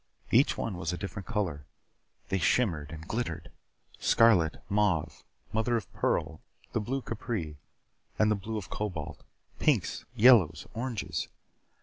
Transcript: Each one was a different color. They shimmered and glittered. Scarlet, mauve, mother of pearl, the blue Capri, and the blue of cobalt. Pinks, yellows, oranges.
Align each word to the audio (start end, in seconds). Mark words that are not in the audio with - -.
Each 0.31 0.57
one 0.57 0.77
was 0.79 0.91
a 0.91 0.97
different 0.97 1.27
color. 1.27 1.67
They 2.29 2.39
shimmered 2.39 2.89
and 2.91 3.07
glittered. 3.07 3.51
Scarlet, 3.99 4.57
mauve, 4.67 5.23
mother 5.53 5.77
of 5.77 5.93
pearl, 5.93 6.41
the 6.73 6.79
blue 6.81 7.03
Capri, 7.03 7.59
and 8.17 8.31
the 8.31 8.35
blue 8.35 8.57
of 8.57 8.71
cobalt. 8.71 9.23
Pinks, 9.59 10.05
yellows, 10.15 10.65
oranges. 10.73 11.27